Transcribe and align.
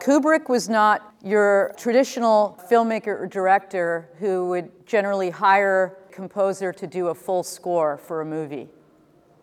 Kubrick 0.00 0.48
was 0.48 0.66
not 0.66 1.14
your 1.22 1.74
traditional 1.76 2.58
filmmaker 2.70 3.20
or 3.20 3.26
director 3.26 4.08
who 4.18 4.48
would 4.48 4.86
generally 4.86 5.28
hire 5.28 5.98
a 6.08 6.12
composer 6.12 6.72
to 6.72 6.86
do 6.86 7.08
a 7.08 7.14
full 7.14 7.42
score 7.42 7.98
for 7.98 8.22
a 8.22 8.24
movie. 8.24 8.70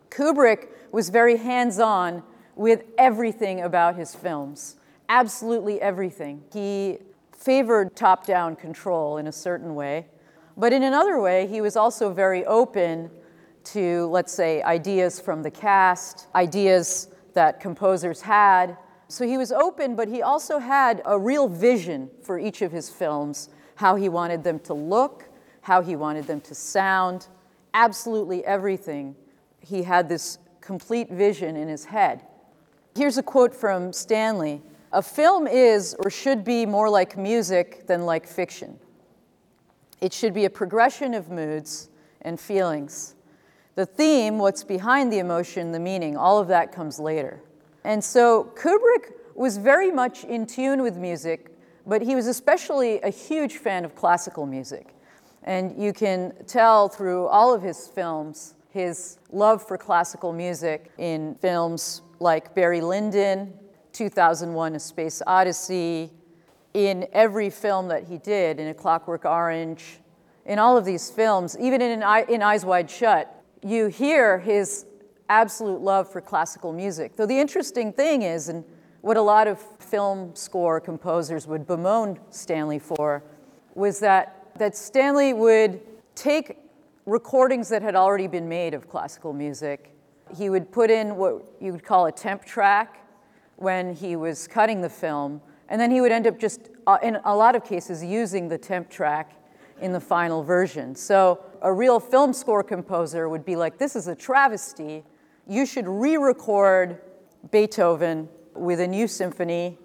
Kubrick 0.10 0.70
was 0.92 1.10
very 1.10 1.38
hands 1.38 1.80
on 1.80 2.24
with 2.56 2.84
everything 2.98 3.62
about 3.62 3.96
his 3.96 4.16
films, 4.16 4.78
absolutely 5.10 5.80
everything. 5.80 6.44
He 6.52 6.98
favored 7.32 7.96
top 7.96 8.26
down 8.26 8.56
control 8.56 9.18
in 9.18 9.28
a 9.28 9.32
certain 9.32 9.76
way, 9.76 10.08
but 10.58 10.74
in 10.74 10.82
another 10.82 11.22
way, 11.22 11.46
he 11.46 11.62
was 11.62 11.78
also 11.78 12.12
very 12.12 12.44
open 12.46 13.12
to, 13.66 14.08
let's 14.08 14.34
say, 14.34 14.64
ideas 14.64 15.20
from 15.20 15.44
the 15.44 15.52
cast, 15.52 16.26
ideas 16.34 17.10
that 17.36 17.60
composers 17.60 18.22
had. 18.22 18.76
So 19.10 19.26
he 19.26 19.38
was 19.38 19.52
open, 19.52 19.96
but 19.96 20.08
he 20.08 20.22
also 20.22 20.60
had 20.60 21.02
a 21.06 21.18
real 21.18 21.48
vision 21.48 22.10
for 22.22 22.38
each 22.38 22.62
of 22.62 22.72
his 22.72 22.90
films 22.90 23.50
how 23.76 23.96
he 23.96 24.10
wanted 24.10 24.44
them 24.44 24.60
to 24.60 24.74
look, 24.74 25.30
how 25.62 25.82
he 25.82 25.96
wanted 25.96 26.26
them 26.26 26.42
to 26.42 26.56
sound, 26.56 27.28
absolutely 27.74 28.44
everything. 28.44 29.16
He 29.60 29.84
had 29.84 30.10
this 30.10 30.40
complete 30.62 31.12
vision 31.12 31.56
in 31.56 31.68
his 31.68 31.86
head. 31.86 32.24
Here's 32.96 33.18
a 33.18 33.24
quote 33.24 33.54
from 33.54 33.94
Stanley 33.94 34.62
A 34.92 35.02
film 35.02 35.48
is 35.48 35.96
or 36.00 36.10
should 36.10 36.44
be 36.44 36.66
more 36.66 36.90
like 36.90 37.18
music 37.18 37.86
than 37.86 38.06
like 38.06 38.28
fiction. 38.28 38.80
It 40.02 40.12
should 40.12 40.34
be 40.34 40.46
a 40.46 40.50
progression 40.50 41.14
of 41.14 41.30
moods 41.30 41.90
and 42.22 42.40
feelings. 42.40 43.16
The 43.76 43.86
theme, 43.86 44.40
what's 44.40 44.64
behind 44.64 45.14
the 45.14 45.20
emotion, 45.20 45.72
the 45.72 45.80
meaning, 45.80 46.18
all 46.18 46.40
of 46.40 46.48
that 46.48 46.72
comes 46.72 47.00
later. 47.00 47.42
And 47.88 48.04
so 48.04 48.52
Kubrick 48.56 49.14
was 49.34 49.56
very 49.56 49.92
much 49.92 50.26
in 50.26 50.46
tune 50.46 50.82
with 50.82 50.98
music, 50.98 51.58
but 51.86 52.02
he 52.02 52.16
was 52.16 52.28
especially 52.28 53.00
a 53.00 53.10
huge 53.10 53.60
fan 53.60 53.86
of 53.86 53.96
classical 53.96 54.46
music. 54.46 54.94
And 55.44 55.82
you 55.82 55.94
can 55.94 56.34
tell 56.48 56.90
through 56.90 57.28
all 57.28 57.54
of 57.54 57.62
his 57.62 57.88
films 57.88 58.56
his 58.72 59.20
love 59.32 59.66
for 59.66 59.78
classical 59.78 60.34
music 60.34 60.92
in 60.98 61.36
films 61.36 62.02
like 62.20 62.54
Barry 62.54 62.82
Lyndon, 62.82 63.54
2001 63.94 64.76
A 64.76 64.80
Space 64.82 65.22
Odyssey, 65.26 66.12
in 66.74 67.08
every 67.14 67.50
film 67.50 67.88
that 67.88 68.04
he 68.04 68.18
did, 68.18 68.60
in 68.60 68.68
A 68.68 68.74
Clockwork 68.74 69.24
Orange, 69.24 70.00
in 70.46 70.60
all 70.60 70.78
of 70.78 70.84
these 70.84 71.10
films, 71.10 71.56
even 71.58 71.82
in, 71.82 72.04
in 72.28 72.42
Eyes 72.42 72.66
Wide 72.66 72.92
Shut, 72.92 73.34
you 73.64 73.88
hear 73.88 74.40
his 74.40 74.87
absolute 75.30 75.82
love 75.82 76.12
for 76.12 76.22
classical 76.22 76.72
music. 76.72 77.16
Though 77.16 77.26
the 77.26 77.40
interesting 77.40 77.94
thing 77.94 78.22
is, 78.22 78.50
and 78.50 78.64
what 79.02 79.18
a 79.18 79.22
lot 79.22 79.48
of 79.48 79.60
film 79.80 80.36
score 80.36 80.80
composers 80.80 81.48
would 81.48 81.68
bemoan 81.68 82.20
Stanley 82.30 82.80
for, 82.80 83.24
was 83.76 84.00
that, 84.00 84.50
that 84.58 84.76
Stanley 84.76 85.34
would 85.34 85.82
take 86.16 86.58
recordings 87.06 87.70
that 87.70 87.82
had 87.82 87.96
already 87.96 88.28
been 88.28 88.50
made 88.50 88.74
of 88.74 88.90
classical 88.90 89.34
music. 89.34 89.94
He 90.36 90.50
would 90.50 90.72
put 90.72 90.92
in 90.92 91.16
what 91.16 91.46
you 91.62 91.72
would 91.72 91.84
call 91.84 92.08
a 92.08 92.12
temp 92.12 92.44
track 92.44 93.06
when 93.56 93.96
he 93.96 94.16
was 94.16 94.48
cutting 94.48 94.82
the 94.82 94.90
film, 94.90 95.42
and 95.70 95.80
then 95.80 95.90
he 95.90 96.02
would 96.02 96.12
end 96.12 96.28
up 96.28 96.38
just, 96.40 96.70
uh, 96.86 96.98
in 97.02 97.18
a 97.24 97.36
lot 97.36 97.56
of 97.56 97.64
cases, 97.64 98.04
using 98.04 98.48
the 98.48 98.58
temp 98.58 98.90
track 98.90 99.34
in 99.80 99.94
the 99.94 100.00
final 100.00 100.44
version. 100.44 100.96
So 100.96 101.40
a 101.62 101.72
real 101.72 102.00
film 102.00 102.34
score 102.34 102.64
composer 102.64 103.30
would 103.30 103.46
be 103.46 103.56
like, 103.56 103.78
this 103.78 103.96
is 103.96 104.08
a 104.08 104.16
travesty. 104.16 105.04
You 105.50 105.66
should 105.66 105.88
re 105.88 106.18
record 106.18 107.00
Beethoven 107.52 108.28
with 108.54 108.82
a 108.82 108.88
new 108.88 109.08
symphony 109.08 109.78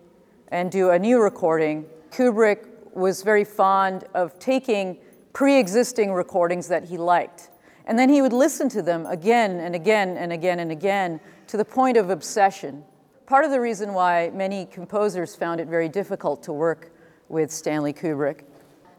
and 0.49 0.73
do 0.73 0.91
a 0.91 0.99
new 0.99 1.21
recording. 1.21 1.87
Kubrick 2.11 2.67
was 2.95 3.23
very 3.23 3.45
fond 3.45 4.05
of 4.13 4.37
taking 4.41 4.99
pre 5.33 5.61
existing 5.61 6.13
recordings 6.13 6.67
that 6.67 6.85
he 6.85 6.99
liked. 6.99 7.51
And 7.87 7.97
then 7.97 8.09
he 8.09 8.23
would 8.23 8.33
listen 8.33 8.69
to 8.71 8.83
them 8.83 9.07
again 9.07 9.61
and 9.61 9.77
again 9.77 10.17
and 10.17 10.33
again 10.33 10.59
and 10.59 10.73
again 10.73 11.21
to 11.47 11.57
the 11.57 11.65
point 11.65 11.97
of 11.97 12.11
obsession. 12.11 12.83
Part 13.27 13.45
of 13.45 13.53
the 13.53 13.61
reason 13.61 13.95
why 13.95 14.31
many 14.35 14.67
composers 14.67 15.37
found 15.37 15.61
it 15.61 15.69
very 15.69 15.89
difficult 15.89 16.43
to 16.45 16.53
work 16.53 16.93
with 17.29 17.53
Stanley 17.53 17.93
Kubrick. 17.93 18.41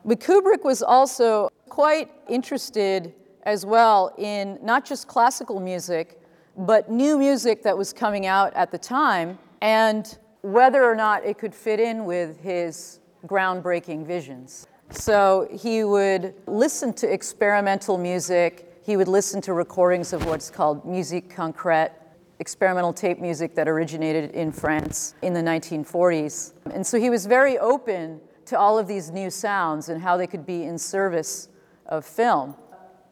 But 0.05 0.21
Kubrick 0.21 0.63
was 0.63 0.81
also 0.81 1.49
quite 1.67 2.09
interested 2.29 3.13
as 3.43 3.65
well 3.65 4.13
in 4.17 4.59
not 4.61 4.85
just 4.85 5.07
classical 5.07 5.59
music, 5.59 6.21
but 6.57 6.89
new 6.89 7.17
music 7.17 7.63
that 7.63 7.77
was 7.77 7.93
coming 7.93 8.25
out 8.25 8.53
at 8.53 8.71
the 8.71 8.77
time 8.77 9.37
and 9.61 10.17
whether 10.41 10.83
or 10.83 10.95
not 10.95 11.23
it 11.23 11.37
could 11.37 11.55
fit 11.55 11.79
in 11.79 12.05
with 12.05 12.39
his 12.41 12.99
groundbreaking 13.25 14.05
visions. 14.05 14.67
So 14.91 15.47
he 15.51 15.83
would 15.83 16.35
listen 16.45 16.93
to 16.95 17.11
experimental 17.11 17.97
music, 17.97 18.81
he 18.85 18.97
would 18.97 19.07
listen 19.07 19.41
to 19.41 19.53
recordings 19.53 20.13
of 20.13 20.25
what's 20.25 20.49
called 20.49 20.85
musique 20.85 21.33
concrète, 21.33 21.91
experimental 22.39 22.93
tape 22.93 23.19
music 23.19 23.55
that 23.55 23.67
originated 23.67 24.31
in 24.31 24.51
France 24.51 25.15
in 25.21 25.33
the 25.33 25.39
1940s. 25.39 26.53
And 26.73 26.85
so 26.85 26.99
he 26.99 27.09
was 27.09 27.25
very 27.25 27.57
open 27.57 28.19
to 28.45 28.59
all 28.59 28.77
of 28.77 28.87
these 28.87 29.09
new 29.09 29.29
sounds 29.29 29.87
and 29.87 30.01
how 30.01 30.17
they 30.17 30.27
could 30.27 30.45
be 30.45 30.63
in 30.63 30.77
service 30.77 31.47
of 31.85 32.05
film 32.05 32.55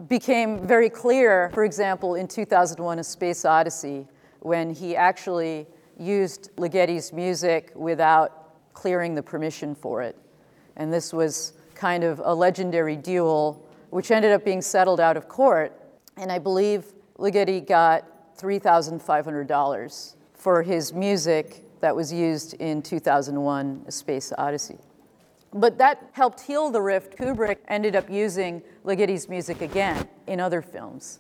became 0.07 0.65
very 0.65 0.89
clear, 0.89 1.49
for 1.53 1.63
example, 1.63 2.15
in 2.15 2.27
2001 2.27 2.99
A 2.99 3.03
Space 3.03 3.45
Odyssey, 3.45 4.07
when 4.39 4.73
he 4.73 4.95
actually 4.95 5.67
used 5.97 6.55
Ligeti's 6.55 7.13
music 7.13 7.71
without 7.75 8.73
clearing 8.73 9.13
the 9.13 9.21
permission 9.21 9.75
for 9.75 10.01
it. 10.01 10.15
And 10.77 10.91
this 10.91 11.13
was 11.13 11.53
kind 11.75 12.03
of 12.03 12.21
a 12.23 12.33
legendary 12.33 12.95
duel, 12.95 13.67
which 13.89 14.11
ended 14.11 14.31
up 14.31 14.43
being 14.43 14.61
settled 14.61 14.99
out 14.99 15.17
of 15.17 15.27
court. 15.27 15.79
And 16.17 16.31
I 16.31 16.39
believe 16.39 16.85
Ligeti 17.17 17.65
got 17.65 18.37
$3,500 18.37 20.15
for 20.33 20.63
his 20.63 20.93
music 20.93 21.63
that 21.81 21.95
was 21.95 22.11
used 22.11 22.53
in 22.55 22.81
2001 22.81 23.83
A 23.87 23.91
Space 23.91 24.33
Odyssey. 24.37 24.77
But 25.53 25.77
that 25.79 26.09
helped 26.13 26.41
heal 26.41 26.69
the 26.69 26.81
rift. 26.81 27.17
Kubrick 27.17 27.57
ended 27.67 27.95
up 27.95 28.09
using 28.09 28.61
Ligeti's 28.85 29.27
music 29.27 29.61
again 29.61 30.07
in 30.27 30.39
other 30.39 30.61
films. 30.61 31.19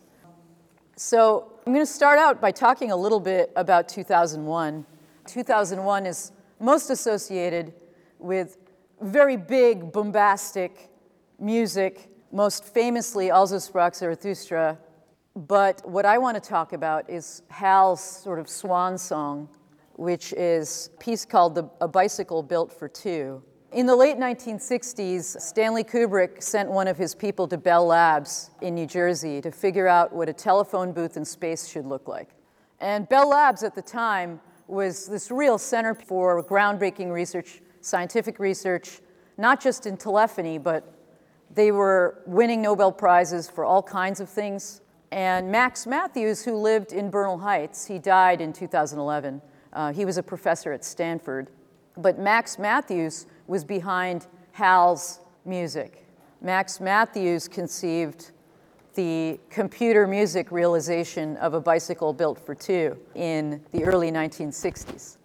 So 0.95 1.51
I'm 1.65 1.73
going 1.73 1.85
to 1.85 1.91
start 1.91 2.17
out 2.17 2.39
by 2.39 2.51
talking 2.51 2.91
a 2.91 2.95
little 2.95 3.19
bit 3.19 3.51
about 3.55 3.89
2001. 3.89 4.85
2001 5.25 6.05
is 6.05 6.31
most 6.59 6.89
associated 6.89 7.73
with 8.19 8.57
very 9.01 9.35
big, 9.35 9.91
bombastic 9.91 10.89
music, 11.39 12.09
most 12.31 12.63
famously 12.63 13.31
Also 13.31 13.57
sprach 13.57 13.95
Zarathustra. 13.95 14.77
But 15.35 15.87
what 15.87 16.05
I 16.05 16.17
want 16.17 16.41
to 16.41 16.49
talk 16.49 16.73
about 16.73 17.09
is 17.09 17.41
Hal's 17.49 18.01
sort 18.01 18.39
of 18.39 18.49
swan 18.49 18.97
song, 18.97 19.49
which 19.93 20.33
is 20.33 20.89
a 20.93 20.97
piece 20.99 21.25
called 21.25 21.55
the, 21.55 21.69
A 21.79 21.87
Bicycle 21.87 22.43
Built 22.43 22.71
for 22.71 22.87
Two. 22.87 23.41
In 23.71 23.85
the 23.85 23.95
late 23.95 24.17
1960s, 24.17 25.39
Stanley 25.39 25.85
Kubrick 25.85 26.43
sent 26.43 26.69
one 26.69 26.89
of 26.89 26.97
his 26.97 27.15
people 27.15 27.47
to 27.47 27.57
Bell 27.57 27.85
Labs 27.85 28.51
in 28.59 28.75
New 28.75 28.85
Jersey 28.85 29.39
to 29.39 29.49
figure 29.49 29.87
out 29.87 30.11
what 30.11 30.27
a 30.27 30.33
telephone 30.33 30.91
booth 30.91 31.15
in 31.15 31.23
space 31.23 31.69
should 31.69 31.85
look 31.85 32.05
like. 32.05 32.31
And 32.81 33.07
Bell 33.07 33.29
Labs 33.29 33.63
at 33.63 33.73
the 33.73 33.81
time 33.81 34.41
was 34.67 35.07
this 35.07 35.31
real 35.31 35.57
center 35.57 35.95
for 35.95 36.43
groundbreaking 36.43 37.13
research, 37.13 37.61
scientific 37.79 38.39
research, 38.39 38.99
not 39.37 39.61
just 39.61 39.85
in 39.85 39.95
telephony, 39.95 40.57
but 40.57 40.93
they 41.49 41.71
were 41.71 42.23
winning 42.25 42.61
Nobel 42.61 42.91
Prizes 42.91 43.49
for 43.49 43.63
all 43.63 43.81
kinds 43.81 44.19
of 44.19 44.29
things. 44.29 44.81
And 45.13 45.49
Max 45.49 45.87
Mathews, 45.87 46.43
who 46.43 46.57
lived 46.57 46.91
in 46.91 47.09
Bernal 47.09 47.37
Heights, 47.37 47.85
he 47.85 47.99
died 47.99 48.41
in 48.41 48.51
2011. 48.51 49.41
Uh, 49.71 49.93
he 49.93 50.03
was 50.03 50.17
a 50.17 50.23
professor 50.23 50.73
at 50.73 50.83
Stanford. 50.83 51.49
But 51.97 52.19
Max 52.19 52.57
Mathews 52.57 53.25
was 53.51 53.65
behind 53.65 54.27
Hal's 54.53 55.19
music. 55.43 56.07
Max 56.39 56.79
Mathews 56.79 57.49
conceived 57.49 58.31
the 58.95 59.41
computer 59.49 60.07
music 60.07 60.53
realization 60.53 61.35
of 61.35 61.53
a 61.53 61.59
bicycle 61.59 62.13
built 62.13 62.39
for 62.39 62.55
two 62.55 62.97
in 63.13 63.61
the 63.73 63.83
early 63.83 64.09
1960s. 64.09 65.17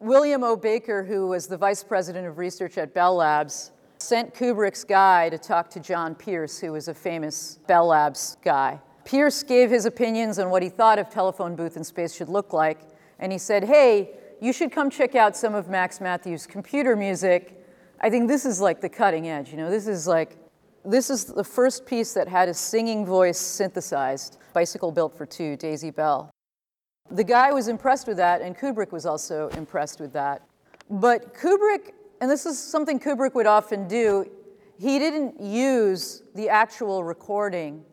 William 0.00 0.44
O. 0.44 0.54
Baker, 0.54 1.02
who 1.02 1.28
was 1.28 1.46
the 1.46 1.56
vice 1.56 1.82
president 1.82 2.26
of 2.26 2.36
research 2.36 2.76
at 2.76 2.92
Bell 2.92 3.16
Labs, 3.16 3.72
sent 3.96 4.34
Kubrick's 4.34 4.84
guy 4.84 5.30
to 5.30 5.38
talk 5.38 5.70
to 5.70 5.80
John 5.80 6.14
Pierce, 6.14 6.58
who 6.58 6.72
was 6.72 6.88
a 6.88 6.94
famous 6.94 7.58
Bell 7.66 7.86
Labs 7.86 8.36
guy. 8.44 8.78
Pierce 9.06 9.42
gave 9.42 9.70
his 9.70 9.86
opinions 9.86 10.38
on 10.38 10.50
what 10.50 10.62
he 10.62 10.68
thought 10.68 10.98
a 10.98 11.04
telephone 11.04 11.56
booth 11.56 11.78
in 11.78 11.84
space 11.84 12.14
should 12.14 12.28
look 12.28 12.52
like, 12.52 12.80
and 13.18 13.32
he 13.32 13.38
said, 13.38 13.64
Hey, 13.64 14.10
you 14.42 14.52
should 14.52 14.72
come 14.72 14.90
check 14.90 15.14
out 15.14 15.34
some 15.34 15.54
of 15.54 15.70
Max 15.70 16.02
Mathews' 16.02 16.46
computer 16.46 16.96
music 16.96 17.60
I 18.02 18.10
think 18.10 18.26
this 18.28 18.44
is 18.44 18.60
like 18.60 18.80
the 18.80 18.88
cutting 18.88 19.28
edge. 19.28 19.50
You 19.50 19.56
know, 19.56 19.70
this 19.70 19.86
is 19.86 20.08
like, 20.08 20.36
this 20.84 21.08
is 21.08 21.24
the 21.26 21.44
first 21.44 21.86
piece 21.86 22.12
that 22.14 22.26
had 22.26 22.48
a 22.48 22.54
singing 22.54 23.06
voice 23.06 23.38
synthesized. 23.38 24.38
Bicycle 24.52 24.90
Built 24.90 25.16
for 25.16 25.24
Two, 25.24 25.56
Daisy 25.56 25.90
Bell. 25.90 26.30
The 27.10 27.24
guy 27.24 27.52
was 27.52 27.68
impressed 27.68 28.08
with 28.08 28.16
that, 28.16 28.42
and 28.42 28.56
Kubrick 28.56 28.90
was 28.90 29.06
also 29.06 29.48
impressed 29.50 30.00
with 30.00 30.12
that. 30.14 30.42
But 30.90 31.34
Kubrick, 31.34 31.92
and 32.20 32.30
this 32.30 32.44
is 32.44 32.58
something 32.58 32.98
Kubrick 32.98 33.34
would 33.34 33.46
often 33.46 33.86
do, 33.86 34.28
he 34.78 34.98
didn't 34.98 35.40
use 35.40 36.22
the 36.34 36.48
actual 36.48 37.04
recording 37.04 37.84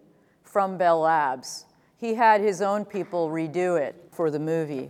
from 0.43 0.77
Bell 0.77 1.01
Labs. 1.01 1.65
He 1.97 2.15
had 2.15 2.41
his 2.41 2.61
own 2.61 2.83
people 2.83 3.29
redo 3.29 3.79
it 3.79 3.95
for 4.11 4.31
the 4.31 4.39
movie. 4.39 4.89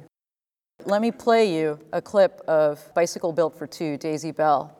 Let 0.86 1.02
me 1.02 1.12
play 1.12 1.54
you 1.54 1.78
a 1.92 2.02
clip 2.02 2.40
of 2.48 2.80
Bicycle 2.94 3.34
Built 3.34 3.58
for 3.58 3.68
Two, 3.68 3.98
Daisy 3.98 4.32
Bell. 4.32 4.76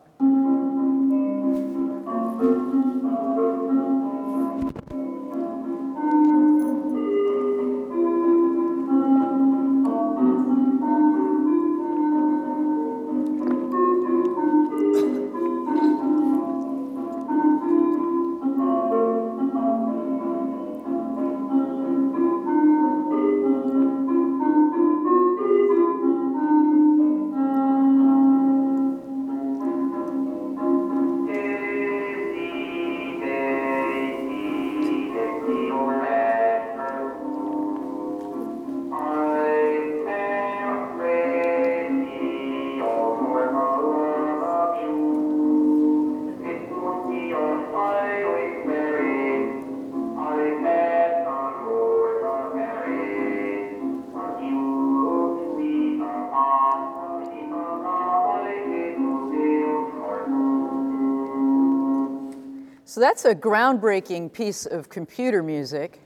So 62.90 63.00
that's 63.00 63.24
a 63.24 63.36
groundbreaking 63.36 64.34
piece 64.34 64.66
of 64.66 64.90
computer 64.90 65.44
music, 65.44 66.02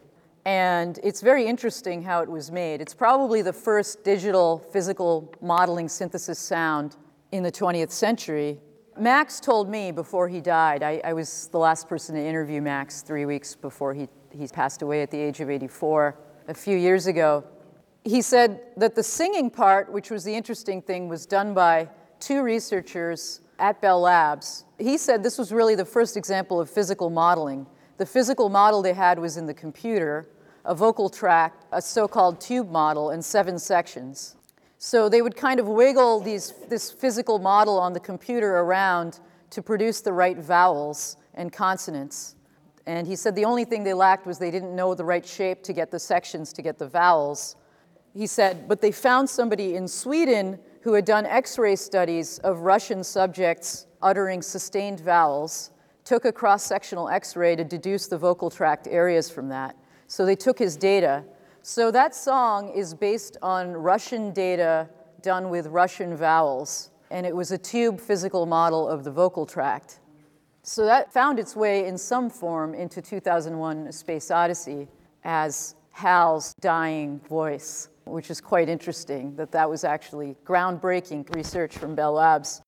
and 0.45 0.99
it's 1.01 1.21
very 1.21 1.45
interesting 1.45 2.03
how 2.03 2.21
it 2.21 2.29
was 2.29 2.51
made. 2.51 2.81
It's 2.81 2.93
probably 2.93 3.41
the 3.41 3.53
first 3.53 4.03
digital 4.03 4.59
physical 4.59 5.33
modeling 5.41 5.87
synthesis 5.87 6.37
sound 6.37 6.97
in 7.33 7.41
the 7.41 7.51
20th 7.51 7.89
century. 7.89 8.59
Max 8.95 9.39
told 9.39 9.67
me 9.67 9.91
before 9.91 10.29
he 10.29 10.39
died, 10.39 10.83
I, 10.83 11.01
I 11.03 11.13
was 11.13 11.47
the 11.47 11.57
last 11.57 11.89
person 11.89 12.13
to 12.13 12.21
interview 12.21 12.61
Max 12.61 13.01
three 13.01 13.25
weeks 13.25 13.55
before 13.55 13.95
he, 13.95 14.07
he 14.29 14.47
passed 14.47 14.83
away 14.83 15.01
at 15.01 15.09
the 15.09 15.17
age 15.17 15.39
of 15.39 15.49
84 15.49 16.15
a 16.47 16.53
few 16.53 16.77
years 16.77 17.07
ago. 17.07 17.43
He 18.03 18.21
said 18.21 18.61
that 18.77 18.93
the 18.93 19.01
singing 19.01 19.49
part, 19.49 19.91
which 19.91 20.11
was 20.11 20.23
the 20.23 20.35
interesting 20.35 20.79
thing, 20.79 21.09
was 21.09 21.25
done 21.25 21.55
by 21.55 21.89
two 22.19 22.43
researchers 22.43 23.41
at 23.57 23.81
Bell 23.81 23.99
Labs. 23.99 24.65
He 24.77 24.95
said 24.99 25.23
this 25.23 25.39
was 25.39 25.51
really 25.51 25.73
the 25.73 25.85
first 25.85 26.15
example 26.15 26.61
of 26.61 26.69
physical 26.69 27.09
modeling. 27.09 27.65
The 27.97 28.05
physical 28.05 28.47
model 28.47 28.83
they 28.83 28.93
had 28.93 29.17
was 29.17 29.37
in 29.37 29.47
the 29.47 29.55
computer, 29.55 30.29
a 30.65 30.75
vocal 30.75 31.09
tract, 31.09 31.65
a 31.71 31.81
so 31.81 32.07
called 32.07 32.39
tube 32.39 32.69
model, 32.69 33.09
and 33.09 33.25
seven 33.25 33.57
sections. 33.57 34.35
So 34.85 35.07
they 35.07 35.21
would 35.21 35.37
kind 35.37 35.61
of 35.61 35.67
wiggle 35.69 36.19
these, 36.19 36.53
this 36.67 36.91
physical 36.91 37.39
model 37.39 37.79
on 37.79 37.93
the 37.93 38.01
computer 38.01 38.57
around 38.57 39.21
to 39.51 39.61
produce 39.61 40.01
the 40.01 40.11
right 40.11 40.37
vowels 40.37 41.15
and 41.35 41.53
consonants. 41.53 42.35
And 42.85 43.07
he 43.07 43.15
said 43.15 43.33
the 43.33 43.45
only 43.45 43.63
thing 43.63 43.85
they 43.85 43.93
lacked 43.93 44.25
was 44.27 44.39
they 44.39 44.51
didn't 44.51 44.75
know 44.75 44.93
the 44.93 45.05
right 45.05 45.25
shape 45.25 45.63
to 45.63 45.71
get 45.71 45.89
the 45.89 45.99
sections 45.99 46.51
to 46.51 46.61
get 46.61 46.79
the 46.79 46.85
vowels. 46.85 47.55
He 48.13 48.27
said, 48.27 48.67
but 48.67 48.81
they 48.81 48.91
found 48.91 49.29
somebody 49.29 49.75
in 49.75 49.87
Sweden 49.87 50.59
who 50.81 50.91
had 50.91 51.05
done 51.05 51.25
x 51.25 51.57
ray 51.57 51.77
studies 51.77 52.39
of 52.39 52.59
Russian 52.59 53.05
subjects 53.05 53.87
uttering 54.01 54.41
sustained 54.41 54.99
vowels, 54.99 55.71
took 56.03 56.25
a 56.25 56.31
cross 56.33 56.61
sectional 56.61 57.07
x 57.07 57.37
ray 57.37 57.55
to 57.55 57.63
deduce 57.63 58.07
the 58.07 58.17
vocal 58.17 58.49
tract 58.49 58.89
areas 58.89 59.29
from 59.29 59.47
that. 59.47 59.77
So 60.07 60.25
they 60.25 60.35
took 60.35 60.59
his 60.59 60.75
data. 60.75 61.23
So 61.63 61.89
that 61.91 62.13
song 62.13 62.69
is 62.69 62.93
based 62.93 63.37
on 63.41 63.71
Russian 63.71 64.31
data 64.31 64.87
done 65.21 65.49
with 65.49 65.67
Russian 65.67 66.15
vowels, 66.15 66.91
and 67.09 67.25
it 67.25 67.35
was 67.35 67.51
a 67.51 67.57
tube 67.57 67.99
physical 67.99 68.45
model 68.45 68.87
of 68.87 69.03
the 69.03 69.11
vocal 69.11 69.45
tract. 69.45 69.99
So 70.61 70.85
that 70.85 71.11
found 71.11 71.39
its 71.39 71.55
way 71.55 71.87
in 71.87 71.97
some 71.97 72.29
form 72.29 72.75
into 72.75 73.01
2001 73.01 73.87
A 73.87 73.91
Space 73.91 74.29
Odyssey 74.29 74.87
as 75.23 75.75
Hal's 75.91 76.53
dying 76.61 77.19
voice 77.29 77.89
which 78.05 78.29
is 78.29 78.41
quite 78.41 78.69
interesting 78.69 79.35
that 79.35 79.51
that 79.51 79.69
was 79.69 79.83
actually 79.83 80.35
groundbreaking 80.45 81.33
research 81.35 81.77
from 81.77 81.95
Bell 81.95 82.13
Labs. 82.13 82.61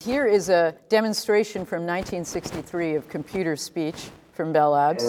Here 0.00 0.26
is 0.26 0.48
a 0.48 0.74
demonstration 0.88 1.66
from 1.66 1.80
1963 1.80 2.94
of 2.94 3.08
computer 3.08 3.56
speech 3.56 4.08
from 4.32 4.52
Bell 4.52 4.70
Labs. 4.70 5.04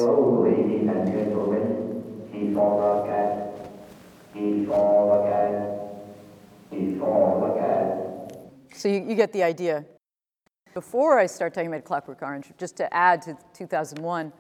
He's 4.71 4.79
all 4.79 5.12
a 5.12 5.29
cat. 5.29 6.79
He's 6.79 7.01
all 7.01 7.44
a. 7.44 8.77
So 8.77 8.88
you, 8.88 9.03
you 9.06 9.15
get 9.15 9.33
the 9.33 9.44
idea. 9.44 9.83
Before 10.73 11.19
I 11.19 11.25
start 11.25 11.53
talking 11.53 11.68
about 11.68 11.83
Clockwork 11.83 12.21
Orange, 12.21 12.53
just 12.57 12.77
to 12.77 12.94
add 12.94 13.21
to 13.23 13.38
2001, 13.53 14.31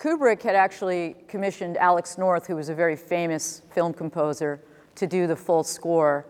Kubrick 0.00 0.40
had 0.42 0.56
actually 0.56 1.16
commissioned 1.28 1.76
Alex 1.76 2.16
North, 2.16 2.46
who 2.46 2.56
was 2.56 2.70
a 2.70 2.74
very 2.74 2.96
famous 2.96 3.60
film 3.74 3.92
composer, 3.92 4.62
to 4.94 5.06
do 5.06 5.26
the 5.26 5.36
full 5.36 5.62
score. 5.62 6.24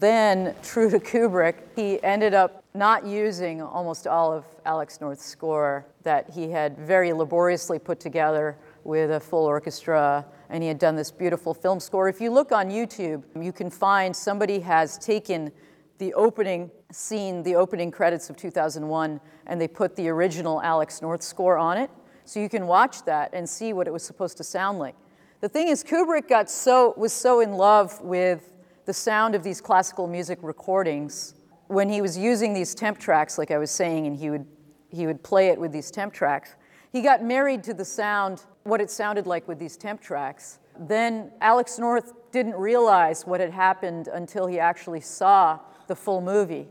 Then, 0.00 0.54
true 0.62 0.88
to 0.88 0.98
Kubrick, 0.98 1.56
he 1.76 2.02
ended 2.02 2.32
up 2.32 2.64
not 2.72 3.04
using 3.04 3.60
almost 3.60 4.06
all 4.06 4.32
of 4.32 4.46
Alex 4.64 5.02
North's 5.02 5.26
score 5.26 5.84
that 6.04 6.30
he 6.30 6.50
had 6.50 6.78
very 6.78 7.12
laboriously 7.12 7.78
put 7.78 8.00
together 8.00 8.56
with 8.88 9.10
a 9.10 9.20
full 9.20 9.44
orchestra, 9.44 10.24
and 10.48 10.62
he 10.62 10.68
had 10.68 10.78
done 10.78 10.96
this 10.96 11.10
beautiful 11.10 11.52
film 11.52 11.78
score. 11.78 12.08
If 12.08 12.22
you 12.22 12.30
look 12.30 12.52
on 12.52 12.70
YouTube, 12.70 13.22
you 13.38 13.52
can 13.52 13.68
find 13.68 14.16
somebody 14.16 14.60
has 14.60 14.96
taken 14.96 15.52
the 15.98 16.14
opening 16.14 16.70
scene, 16.90 17.42
the 17.42 17.54
opening 17.54 17.90
credits 17.90 18.30
of 18.30 18.36
2001, 18.38 19.20
and 19.46 19.60
they 19.60 19.68
put 19.68 19.94
the 19.94 20.08
original 20.08 20.62
Alex 20.62 21.02
North 21.02 21.20
score 21.22 21.58
on 21.58 21.76
it. 21.76 21.90
So 22.24 22.40
you 22.40 22.48
can 22.48 22.66
watch 22.66 23.04
that 23.04 23.28
and 23.34 23.46
see 23.46 23.74
what 23.74 23.86
it 23.86 23.92
was 23.92 24.02
supposed 24.02 24.38
to 24.38 24.44
sound 24.44 24.78
like. 24.78 24.94
The 25.42 25.50
thing 25.50 25.68
is, 25.68 25.84
Kubrick 25.84 26.26
got 26.26 26.48
so, 26.48 26.94
was 26.96 27.12
so 27.12 27.40
in 27.40 27.52
love 27.52 28.00
with 28.00 28.54
the 28.86 28.94
sound 28.94 29.34
of 29.34 29.42
these 29.42 29.60
classical 29.60 30.06
music 30.06 30.38
recordings 30.40 31.34
when 31.66 31.90
he 31.90 32.00
was 32.00 32.16
using 32.16 32.54
these 32.54 32.74
temp 32.74 32.98
tracks, 32.98 33.36
like 33.36 33.50
I 33.50 33.58
was 33.58 33.70
saying, 33.70 34.06
and 34.06 34.16
he 34.16 34.30
would, 34.30 34.46
he 34.88 35.06
would 35.06 35.22
play 35.22 35.48
it 35.48 35.60
with 35.60 35.72
these 35.72 35.90
temp 35.90 36.14
tracks. 36.14 36.54
He 36.90 37.02
got 37.02 37.22
married 37.22 37.62
to 37.64 37.74
the 37.74 37.84
sound, 37.84 38.44
what 38.64 38.80
it 38.80 38.90
sounded 38.90 39.26
like 39.26 39.46
with 39.46 39.58
these 39.58 39.76
temp 39.76 40.00
tracks. 40.00 40.58
Then 40.78 41.32
Alex 41.40 41.78
North 41.78 42.12
didn't 42.32 42.54
realize 42.54 43.26
what 43.26 43.40
had 43.40 43.50
happened 43.50 44.08
until 44.08 44.46
he 44.46 44.58
actually 44.58 45.00
saw 45.00 45.58
the 45.86 45.96
full 45.96 46.20
movie 46.20 46.68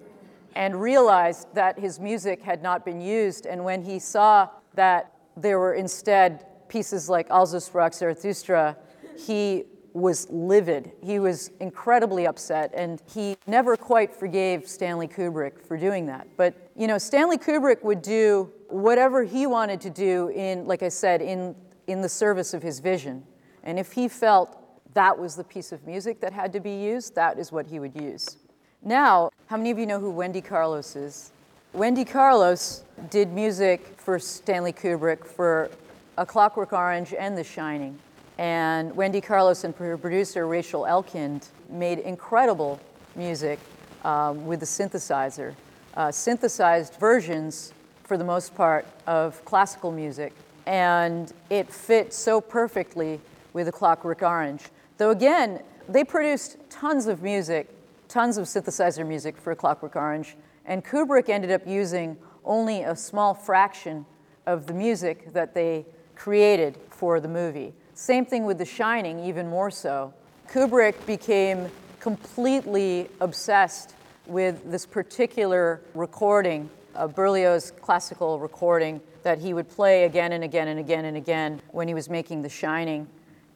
and 0.55 0.81
realized 0.81 1.47
that 1.53 1.77
his 1.77 1.99
music 1.99 2.41
had 2.41 2.63
not 2.63 2.83
been 2.83 2.99
used. 3.01 3.45
And 3.45 3.63
when 3.63 3.83
he 3.83 3.99
saw 3.99 4.49
that 4.73 5.11
there 5.35 5.59
were 5.59 5.73
instead 5.73 6.45
pieces 6.67 7.09
like 7.09 7.27
Also 7.29 7.57
sprach 7.57 7.93
Zarathustra, 7.93 8.75
he 9.17 9.65
was 9.93 10.29
livid. 10.29 10.91
He 11.03 11.19
was 11.19 11.49
incredibly 11.59 12.27
upset, 12.27 12.71
and 12.75 13.01
he 13.13 13.35
never 13.47 13.75
quite 13.75 14.13
forgave 14.13 14.67
Stanley 14.67 15.07
Kubrick 15.07 15.59
for 15.59 15.75
doing 15.75 16.05
that. 16.05 16.27
But 16.37 16.53
you 16.75 16.87
know, 16.87 16.97
Stanley 16.97 17.37
Kubrick 17.37 17.83
would 17.83 18.01
do 18.01 18.51
whatever 18.69 19.23
he 19.23 19.47
wanted 19.47 19.81
to 19.81 19.89
do 19.89 20.29
in, 20.29 20.67
like 20.67 20.83
I 20.83 20.89
said, 20.89 21.21
in 21.21 21.55
in 21.87 22.01
the 22.01 22.09
service 22.09 22.53
of 22.53 22.61
his 22.61 22.79
vision. 22.79 23.23
And 23.63 23.79
if 23.79 23.93
he 23.93 24.07
felt 24.07 24.57
that 24.93 25.17
was 25.17 25.35
the 25.35 25.43
piece 25.43 25.71
of 25.71 25.85
music 25.87 26.19
that 26.19 26.33
had 26.33 26.53
to 26.53 26.59
be 26.59 26.75
used, 26.75 27.15
that 27.15 27.39
is 27.39 27.51
what 27.51 27.65
he 27.67 27.79
would 27.79 27.99
use. 27.99 28.37
Now, 28.83 29.31
how 29.47 29.57
many 29.57 29.71
of 29.71 29.79
you 29.79 29.85
know 29.85 29.99
who 29.99 30.11
Wendy 30.11 30.41
Carlos 30.41 30.95
is? 30.95 31.31
Wendy 31.73 32.05
Carlos 32.05 32.83
did 33.09 33.31
music 33.31 33.95
for 33.97 34.19
Stanley 34.19 34.73
Kubrick 34.73 35.25
for 35.25 35.69
a 36.17 36.25
Clockwork 36.25 36.73
Orange 36.73 37.13
and 37.13 37.37
The 37.37 37.43
Shining. 37.43 37.97
And 38.37 38.95
Wendy 38.95 39.21
Carlos 39.21 39.63
and 39.63 39.73
her 39.75 39.97
producer 39.97 40.47
Rachel 40.47 40.83
Elkind 40.83 41.47
made 41.69 41.99
incredible 41.99 42.79
music 43.15 43.59
um, 44.03 44.45
with 44.45 44.59
the 44.59 44.65
synthesizer, 44.65 45.55
uh, 45.95 46.11
synthesized 46.11 46.95
versions, 46.95 47.73
for 48.07 48.17
the 48.17 48.23
most 48.23 48.55
part, 48.55 48.87
of 49.05 49.43
classical 49.45 49.91
music. 49.91 50.33
And 50.65 51.31
it 51.51 51.71
fit 51.71 52.13
so 52.13 52.41
perfectly 52.41 53.21
with 53.53 53.67
A 53.67 53.71
Clockwork 53.71 54.23
Orange. 54.23 54.63
Though 54.97 55.11
again, 55.11 55.61
they 55.87 56.03
produced 56.03 56.57
tons 56.69 57.05
of 57.05 57.21
music 57.21 57.69
tons 58.07 58.37
of 58.37 58.45
synthesizer 58.45 59.05
music 59.05 59.37
for 59.37 59.53
Clockwork 59.55 59.95
Orange, 59.95 60.35
and 60.65 60.83
Kubrick 60.83 61.29
ended 61.29 61.51
up 61.51 61.67
using 61.67 62.17
only 62.45 62.83
a 62.83 62.95
small 62.95 63.33
fraction 63.33 64.05
of 64.45 64.65
the 64.67 64.73
music 64.73 65.33
that 65.33 65.53
they 65.53 65.85
created 66.15 66.77
for 66.89 67.19
the 67.19 67.27
movie. 67.27 67.73
Same 67.93 68.25
thing 68.25 68.45
with 68.45 68.57
The 68.57 68.65
Shining, 68.65 69.19
even 69.19 69.47
more 69.47 69.71
so. 69.71 70.13
Kubrick 70.49 71.05
became 71.05 71.69
completely 71.99 73.09
obsessed 73.19 73.93
with 74.25 74.69
this 74.69 74.85
particular 74.85 75.81
recording, 75.93 76.69
a 76.97 77.07
Berlioz 77.07 77.71
classical 77.79 78.39
recording 78.39 78.99
that 79.23 79.39
he 79.39 79.53
would 79.53 79.69
play 79.69 80.05
again 80.05 80.33
and 80.33 80.43
again 80.43 80.67
and 80.67 80.79
again 80.79 81.05
and 81.05 81.15
again 81.15 81.61
when 81.71 81.87
he 81.87 81.93
was 81.93 82.09
making 82.09 82.41
The 82.41 82.49
Shining. 82.49 83.07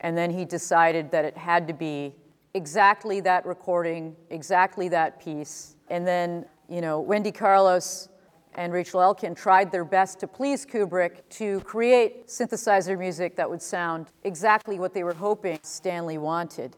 And 0.02 0.18
then 0.18 0.32
he 0.32 0.46
decided 0.46 1.12
that 1.12 1.26
it 1.26 1.36
had 1.36 1.68
to 1.68 1.74
be 1.74 2.14
exactly 2.54 3.20
that 3.22 3.46
recording, 3.46 4.16
exactly 4.30 4.90
that 4.90 5.20
piece. 5.20 5.76
And 5.90 6.06
then, 6.08 6.46
you 6.70 6.82
know, 6.82 7.00
Wendy 7.00 7.32
Carlos 7.32 8.10
and 8.56 8.74
Rachel 8.74 9.00
Elkind 9.00 9.38
tried 9.38 9.72
their 9.72 9.86
best 9.86 10.20
to 10.20 10.28
please 10.28 10.66
Kubrick 10.66 11.22
to 11.32 11.62
create 11.62 12.28
synthesizer 12.28 12.98
music 12.98 13.36
that 13.38 13.50
would 13.50 13.62
sound 13.62 14.08
exactly 14.24 14.78
what 14.78 14.94
they 14.94 15.04
were 15.04 15.14
hoping 15.14 15.60
Stanley 15.64 16.18
wanted. 16.18 16.76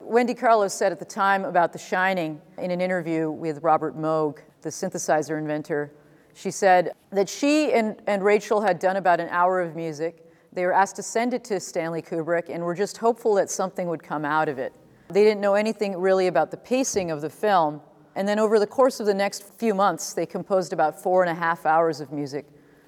Wendy 0.00 0.34
Carlos 0.34 0.74
said 0.74 0.92
at 0.92 0.98
the 0.98 1.04
time 1.04 1.44
about 1.44 1.72
The 1.72 1.78
Shining 1.78 2.40
in 2.58 2.70
an 2.70 2.80
interview 2.80 3.30
with 3.30 3.62
Robert 3.62 3.96
Moog, 3.96 4.40
the 4.64 4.70
synthesizer 4.70 5.38
inventor, 5.38 5.92
she 6.34 6.50
said 6.50 6.92
that 7.10 7.28
she 7.28 7.72
and, 7.72 8.02
and 8.08 8.24
Rachel 8.24 8.60
had 8.60 8.80
done 8.80 8.96
about 8.96 9.20
an 9.20 9.28
hour 9.28 9.60
of 9.60 9.76
music. 9.76 10.28
They 10.52 10.66
were 10.66 10.72
asked 10.72 10.96
to 10.96 11.02
send 11.02 11.32
it 11.32 11.44
to 11.44 11.60
Stanley 11.60 12.02
Kubrick 12.02 12.48
and 12.48 12.64
were 12.64 12.74
just 12.74 12.98
hopeful 12.98 13.34
that 13.34 13.50
something 13.50 13.88
would 13.88 14.02
come 14.02 14.24
out 14.24 14.48
of 14.48 14.58
it. 14.58 14.74
They 15.08 15.22
didn't 15.22 15.40
know 15.40 15.54
anything 15.54 15.96
really 15.96 16.26
about 16.26 16.50
the 16.50 16.56
pacing 16.56 17.12
of 17.12 17.20
the 17.20 17.30
film, 17.30 17.80
and 18.16 18.26
then 18.26 18.38
over 18.38 18.58
the 18.58 18.66
course 18.66 19.00
of 19.00 19.06
the 19.06 19.14
next 19.14 19.44
few 19.58 19.74
months, 19.74 20.12
they 20.12 20.26
composed 20.26 20.72
about 20.72 21.00
four 21.00 21.22
and 21.22 21.30
a 21.30 21.34
half 21.34 21.66
hours 21.66 22.00
of 22.00 22.10
music 22.10 22.46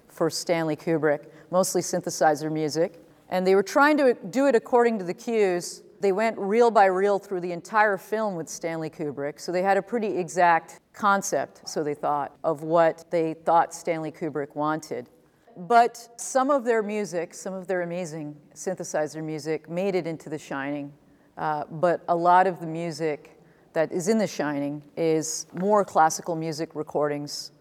for 0.09 0.30
Stanley 0.30 0.76
Kubrick, 0.76 1.26
mostly 1.50 1.83
synthesizer 1.83 2.50
music. 2.50 3.04
And 3.28 3.47
they 3.47 3.54
were 3.54 3.62
trying 3.62 3.97
to 3.99 4.14
do 4.14 4.47
it 4.47 4.54
according 4.54 4.99
to 4.99 5.04
the 5.04 5.14
cues. 5.14 5.83
They 6.00 6.12
went 6.12 6.38
reel 6.38 6.70
by 6.70 6.86
reel 6.86 7.18
through 7.18 7.40
the 7.40 7.52
entire 7.52 7.96
film 7.96 8.36
with 8.36 8.48
Stanley 8.48 8.90
Kubrick, 8.90 9.40
so 9.40 9.52
they 9.52 9.62
had 9.62 9.76
a 9.76 9.82
pretty 9.82 10.18
exact 10.18 10.80
concept, 10.92 11.68
so 11.68 11.82
they 11.82 11.94
thought, 11.94 12.36
of 12.44 12.62
what 12.62 13.04
they 13.10 13.34
thought 13.34 13.74
Stanley 13.74 14.12
Kubrick 14.12 14.54
wanted. 14.54 15.08
But 15.56 16.08
some 16.18 16.50
of 16.50 16.64
their 16.64 16.82
music, 16.82 17.32
some 17.32 17.54
of 17.54 17.66
their 17.66 17.82
amazing 17.82 18.36
synthesizer 18.54 19.24
music, 19.24 19.70
made 19.70 19.94
it 19.94 20.06
into 20.06 20.28
The 20.28 20.38
Shining. 20.38 20.92
Uh, 21.38 21.64
but 21.70 22.02
a 22.08 22.16
lot 22.16 22.46
of 22.46 22.60
the 22.60 22.66
music 22.66 23.40
that 23.72 23.90
is 23.90 24.08
in 24.08 24.18
The 24.18 24.26
Shining 24.26 24.82
is 24.96 25.46
more 25.54 25.84
classical 25.84 26.36
music 26.36 26.74
recordings. 26.74 27.52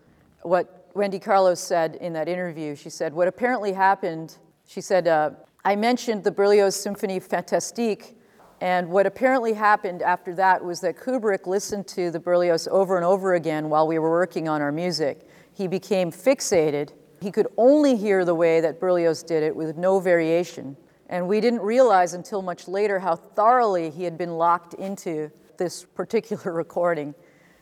What 0.41 0.89
Wendy 0.93 1.19
Carlos 1.19 1.59
said 1.59 1.95
in 1.95 2.13
that 2.13 2.27
interview, 2.27 2.75
she 2.75 2.89
said, 2.89 3.13
What 3.13 3.27
apparently 3.27 3.73
happened, 3.73 4.37
she 4.65 4.81
said, 4.81 5.07
uh, 5.07 5.31
I 5.63 5.75
mentioned 5.75 6.23
the 6.23 6.31
Berlioz 6.31 6.75
Symphony 6.75 7.19
Fantastique, 7.19 8.17
and 8.61 8.89
what 8.89 9.05
apparently 9.05 9.53
happened 9.53 10.01
after 10.01 10.33
that 10.35 10.63
was 10.63 10.81
that 10.81 10.97
Kubrick 10.97 11.45
listened 11.45 11.87
to 11.89 12.09
the 12.09 12.19
Berlioz 12.19 12.67
over 12.69 12.95
and 12.95 13.05
over 13.05 13.33
again 13.33 13.69
while 13.69 13.87
we 13.87 13.99
were 13.99 14.09
working 14.09 14.47
on 14.47 14.61
our 14.61 14.71
music. 14.71 15.27
He 15.53 15.67
became 15.67 16.11
fixated. 16.11 16.91
He 17.21 17.31
could 17.31 17.47
only 17.57 17.95
hear 17.95 18.23
the 18.23 18.35
way 18.35 18.61
that 18.61 18.79
Berlioz 18.79 19.23
did 19.23 19.43
it 19.43 19.55
with 19.55 19.77
no 19.77 19.99
variation. 19.99 20.77
And 21.09 21.27
we 21.27 21.41
didn't 21.41 21.61
realize 21.61 22.13
until 22.13 22.41
much 22.41 22.67
later 22.67 22.99
how 22.99 23.15
thoroughly 23.15 23.89
he 23.89 24.03
had 24.03 24.17
been 24.17 24.37
locked 24.37 24.73
into 24.75 25.31
this 25.57 25.83
particular 25.83 26.51
recording. 26.53 27.13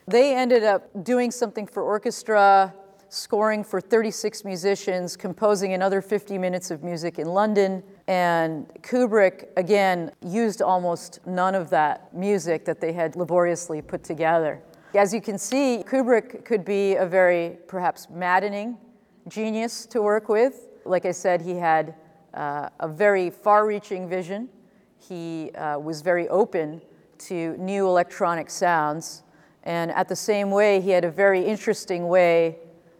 They 0.07 0.35
ended 0.35 0.63
up 0.63 1.03
doing 1.03 1.31
something 1.31 1.65
for 1.65 1.81
orchestra, 1.83 2.73
scoring 3.09 3.63
for 3.63 3.79
36 3.81 4.43
musicians, 4.43 5.15
composing 5.15 5.73
another 5.73 6.01
50 6.01 6.37
minutes 6.37 6.71
of 6.71 6.83
music 6.83 7.19
in 7.19 7.27
London. 7.27 7.83
And 8.07 8.67
Kubrick, 8.81 9.47
again, 9.55 10.11
used 10.25 10.61
almost 10.61 11.19
none 11.25 11.55
of 11.55 11.69
that 11.69 12.13
music 12.13 12.65
that 12.65 12.81
they 12.81 12.91
had 12.91 13.15
laboriously 13.15 13.81
put 13.81 14.03
together. 14.03 14.61
As 14.95 15.13
you 15.13 15.21
can 15.21 15.37
see, 15.37 15.83
Kubrick 15.87 16.45
could 16.45 16.65
be 16.65 16.95
a 16.95 17.05
very 17.05 17.57
perhaps 17.67 18.09
maddening 18.09 18.77
genius 19.27 19.85
to 19.87 20.01
work 20.01 20.29
with. 20.29 20.67
Like 20.85 21.05
I 21.05 21.11
said, 21.11 21.41
he 21.41 21.55
had 21.55 21.95
uh, 22.33 22.69
a 22.79 22.87
very 22.87 23.29
far 23.29 23.65
reaching 23.65 24.07
vision. 24.09 24.49
He 24.97 25.51
uh, 25.51 25.79
was 25.79 26.01
very 26.01 26.27
open 26.29 26.81
to 27.19 27.55
new 27.57 27.87
electronic 27.87 28.49
sounds. 28.49 29.23
And 29.63 29.91
at 29.91 30.09
the 30.09 30.15
same 30.15 30.51
way, 30.51 30.81
he 30.81 30.89
had 30.89 31.05
a 31.05 31.11
very 31.11 31.43
interesting 31.43 32.07
way, 32.07 32.57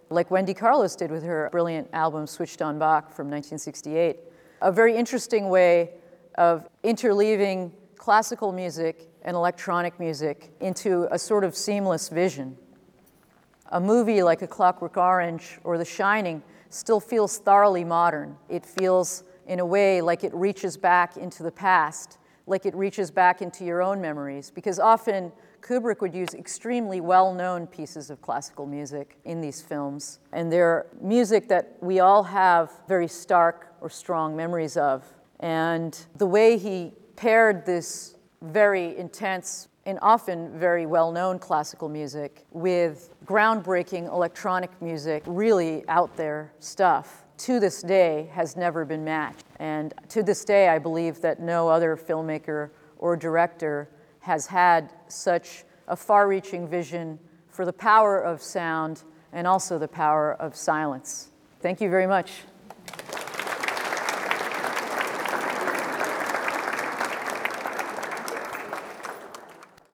like 0.09 0.31
Wendy 0.31 0.53
Carlos 0.53 0.95
did 0.95 1.11
with 1.11 1.23
her 1.23 1.49
brilliant 1.51 1.89
album 1.91 2.25
Switched 2.25 2.61
on 2.61 2.79
Bach 2.79 3.11
from 3.11 3.27
1968, 3.27 4.17
a 4.61 4.71
very 4.71 4.95
interesting 4.95 5.49
way 5.49 5.91
of 6.35 6.67
interleaving 6.83 7.71
classical 7.97 8.51
music 8.51 9.09
and 9.23 9.35
electronic 9.35 9.99
music 9.99 10.51
into 10.59 11.07
a 11.11 11.19
sort 11.19 11.43
of 11.43 11.55
seamless 11.55 12.09
vision. 12.09 12.57
A 13.71 13.79
movie 13.79 14.21
like 14.23 14.41
A 14.41 14.47
Clockwork 14.47 14.97
Orange 14.97 15.59
or 15.63 15.77
The 15.77 15.85
Shining 15.85 16.43
still 16.69 16.99
feels 16.99 17.37
thoroughly 17.37 17.83
modern. 17.83 18.37
It 18.49 18.65
feels, 18.65 19.23
in 19.47 19.59
a 19.59 19.65
way, 19.65 20.01
like 20.01 20.23
it 20.23 20.33
reaches 20.33 20.75
back 20.77 21.17
into 21.17 21.43
the 21.43 21.51
past 21.51 22.17
like 22.45 22.65
it 22.65 22.75
reaches 22.75 23.09
back 23.11 23.41
into 23.41 23.63
your 23.63 23.81
own 23.81 24.01
memories. 24.01 24.51
Because 24.51 24.79
often 24.79 25.31
Kubrick 25.61 26.01
would 26.01 26.13
use 26.13 26.33
extremely 26.33 26.99
well 27.01 27.33
known 27.33 27.67
pieces 27.67 28.09
of 28.09 28.21
classical 28.21 28.65
music 28.65 29.17
in 29.25 29.41
these 29.41 29.61
films. 29.61 30.19
And 30.31 30.51
they're 30.51 30.87
music 31.01 31.47
that 31.47 31.77
we 31.81 31.99
all 31.99 32.23
have 32.23 32.71
very 32.87 33.07
stark 33.07 33.73
or 33.81 33.89
strong 33.89 34.35
memories 34.35 34.77
of. 34.77 35.05
And 35.39 35.97
the 36.15 36.25
way 36.25 36.57
he 36.57 36.93
paired 37.15 37.65
this 37.65 38.15
very 38.41 38.97
intense 38.97 39.69
and 39.85 39.99
often 40.01 40.57
very 40.57 40.85
well 40.85 41.11
known 41.11 41.39
classical 41.39 41.89
music 41.89 42.45
with 42.51 43.09
groundbreaking 43.25 44.07
electronic 44.07 44.69
music, 44.81 45.23
really 45.25 45.83
out 45.87 46.15
there 46.15 46.53
stuff 46.59 47.23
to 47.37 47.59
this 47.59 47.81
day 47.81 48.29
has 48.31 48.55
never 48.55 48.85
been 48.85 49.03
matched. 49.03 49.45
And 49.59 49.93
to 50.09 50.23
this 50.23 50.45
day, 50.45 50.69
I 50.69 50.79
believe 50.79 51.21
that 51.21 51.39
no 51.39 51.67
other 51.67 51.97
filmmaker 51.97 52.69
or 52.97 53.17
director 53.17 53.89
has 54.19 54.47
had 54.47 54.93
such 55.07 55.65
a 55.87 55.95
far 55.95 56.27
reaching 56.27 56.67
vision 56.67 57.19
for 57.49 57.65
the 57.65 57.73
power 57.73 58.21
of 58.21 58.41
sound 58.41 59.03
and 59.33 59.45
also 59.45 59.77
the 59.77 59.87
power 59.87 60.35
of 60.35 60.55
silence. 60.55 61.31
Thank 61.59 61.81
you 61.81 61.89
very 61.89 62.07
much. 62.07 62.31